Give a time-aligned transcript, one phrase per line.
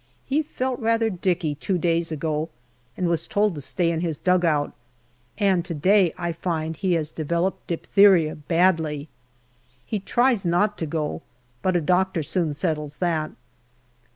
[0.25, 2.49] He felt rather dicky two days ago,
[2.97, 4.73] and was told to stay in his dugout,
[5.37, 9.09] and to day I find he has developed diphtheria badly.
[9.85, 11.21] He tries not to go,
[11.61, 13.29] but a doctor soon settles that.